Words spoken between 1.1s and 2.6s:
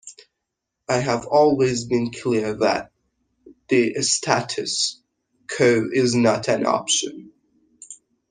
always been clear